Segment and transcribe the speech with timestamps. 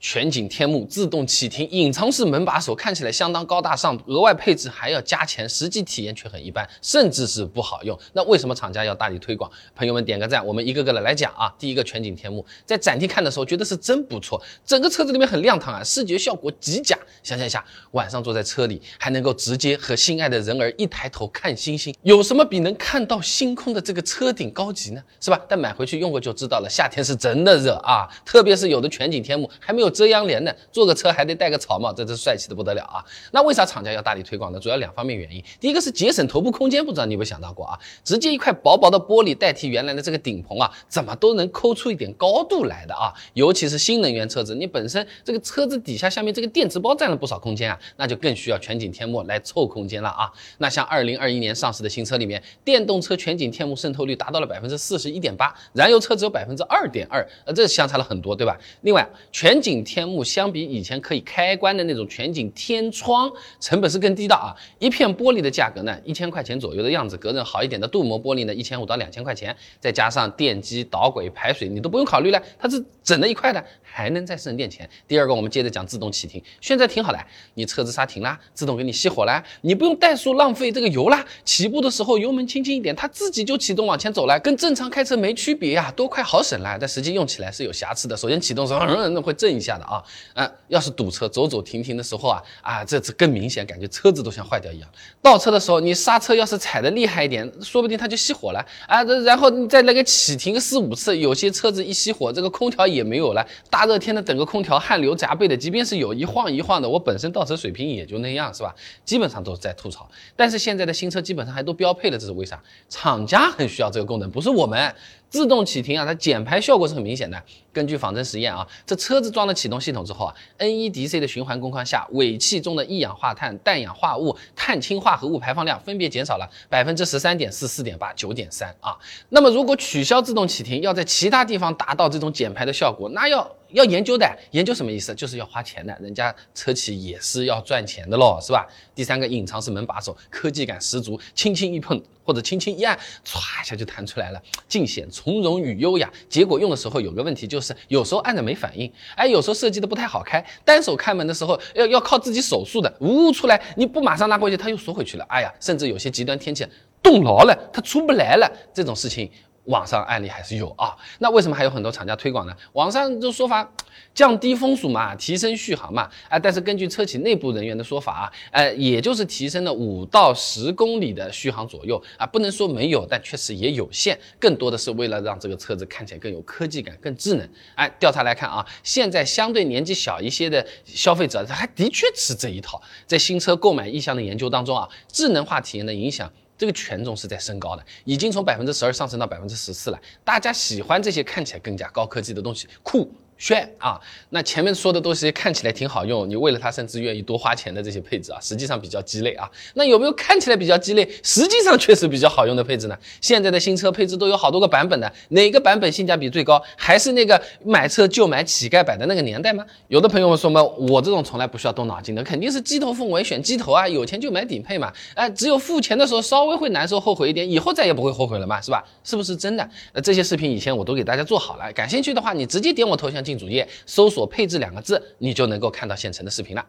[0.00, 7.96] 全景天幕自动启停，隐藏式门把手，看起来相当高大上，额外配置还要加钱，实际体验却很一般，甚至是不好用。
[8.14, 9.50] 那为什么厂家要大力推广？
[9.76, 11.54] 朋友们点个赞，我们一个个的来讲啊。
[11.58, 16.98] 第一个全景天幕，在展厅看的时候觉得是真不错，整个车子里面很亮堂啊，视觉效果极佳。
[17.22, 25.02] 想象一下，晚上坐在车里还能够直接和心爱的人儿一抬头看星星，有什么比能看到星空的这个车顶高级呢？
[25.20, 25.38] 是吧？
[25.46, 29.89] 但买回去用过就知道了，夏天是真的热啊，特别是有的全景天幕还没有。
[29.90, 33.04] 遮阳帘的，坐个车还得戴个草帽，这这帅气的不得了啊！
[33.32, 34.60] 那为啥厂家要大力推广呢？
[34.60, 35.42] 主要两方面原因。
[35.58, 37.78] 第一个是节省头部空间，不知道你有没有想到过啊？
[38.04, 43.12] 直接一块薄薄的玻璃代替原来的这个顶棚啊，怎么都能抠出一点高度来的啊！
[43.34, 50.30] 尤其是新能源车子，你本身这个车子底下下面这个电池包占了不少空间啊，那就更需要全景天幕来凑空间了啊！
[50.58, 58.58] 那像二零二一年上市的新车里面，电动车全景天幕渗透率达到了百分之四十一点八，燃油车只有百分之二点二，呃，这相差了很多，对吧？
[58.82, 63.30] 另外，全景天幕相比以前可以开关的那种全景天窗，
[63.60, 64.54] 成本是更低的啊！
[64.78, 74.88] 一片玻璃的价格呢，一千块钱左右的样子，隔热好一点的镀膜玻璃呢，一千五到两千块钱，再加上电机、导轨、排水，你都不用考虑了，它是整了一块的，还能再省点钱。
[75.06, 77.18] 第二个，我们接着讲自动启停，现在挺好的，
[77.54, 86.76] 你车子刹停啦，自动给你熄火啦，你不用怠速浪费这个油啦，起步的时候油门轻轻一点，它自己就启动往前走了，跟正常开车没区别呀，多快好省啦！
[86.80, 90.02] 但实际用起来是有瑕疵的，首先启动时候嗯会震一下 下的啊。
[90.34, 94.88] 啊，要是堵车走走停停的时候啊，啊，这次更明显，感觉车子都像坏掉一样。
[95.22, 99.04] 倒车的时候，你刹车要是踩的厉害一点，说不定它就熄火了啊。
[99.04, 103.46] 这然后你再那个启停四五次，有些车子一熄火，这个空调也没有了。
[103.70, 108.74] 大热天的等个空调，汗流浃背的，即便是有一晃一晃的，我本身倒车水平也就那样，是吧？
[109.04, 110.08] 基本上都是在吐槽。
[110.34, 112.60] 但是现在的新车基本上还都标配了，这是为啥？
[112.88, 114.94] 厂家很需要这个功能，不是我们。
[115.28, 117.40] 自动启停啊，它减排效果是很明显的。
[117.72, 128.96] 根据仿真实验啊，这车子装了启动系统之后啊，NEDC 的循环工况下，尾气中的一氧化碳、氮氧化物、碳氢化合物排放量分别减少了百分之十三点四、四点八、九点三啊。
[129.28, 133.46] 那么如果取消自动启停，要在其他地方达到这种减排的效果，那要。
[133.72, 135.14] 要研究的，研究什么意思？
[135.14, 138.66] 就是要花钱的，人家车企也是要赚钱的喽，是吧？
[138.94, 146.10] 第三个，隐藏式门把手，科技感十足，轻轻一碰或者轻轻一按，唰一下就弹出来了，尽显从容与优雅。
[146.28, 155.24] 结果用的时候有个问题，就是有时候按着没反应，哎，有时候设计的不太好开，单手开门的时候要要靠自己手速的，呜出来，你不马上拉过去，它又缩回去了。
[155.28, 156.66] 哎呀，甚至有些极端天气
[157.02, 159.30] 冻牢了，它出不来了，这种事情。
[159.70, 162.54] 网上案例还是有啊，那为什么还有很多厂家推广呢？
[162.72, 163.66] 网上这说法，
[164.12, 177.48] 降低风速嘛，提升续航嘛，啊，但是根据车企内部人员的说法啊，呃，也就是提升了五到十公里的续航左右啊，不能说没有，但确实也有限，更多的是为了让这个车子看起来更有科技感、更智能。
[177.76, 182.82] 哎，调查来看啊，现在相对年纪小一些的消费者，他还的确吃这一套。
[183.06, 186.30] 在新车购买意向的研究当中啊，智能化体验的影响。
[186.60, 189.98] 这个权重是在升高的，已经从百分之十二上升到百分之十四了。
[190.22, 193.10] 大家喜欢这些看起来更加高科技的东西，酷。
[193.40, 193.98] 炫啊！
[194.28, 199.50] 那前面说的都是看起来挺好用，你为了它甚至愿意多花钱的这些配置啊，实际上比较鸡肋啊。
[199.74, 202.96] 那有没有看起来比较鸡肋，实际上确实比较好用的配置呢？
[203.22, 206.62] 现在的新车配置都有好多个版本的，哪个版本性价比最高？
[206.76, 209.64] 还是那个买车就买乞丐版的那个年代吗？
[209.88, 214.92] 有的朋友们说嘛，我这种从来不需要动脑筋的，肯定是鸡头凤尾选鸡头啊，有钱就买顶配嘛。
[215.14, 218.84] 哎，只有付钱的时候稍微会难受后悔一点，以后再也不会后悔了嘛，是吧？
[219.02, 219.66] 是不是真的？
[219.94, 223.40] 那，这些视频以前我都给大家做好了，感兴趣的话，你直接点我头像进。
[223.40, 226.62] 主页搜索“配置”两个字，你就能够看到现成的视频了。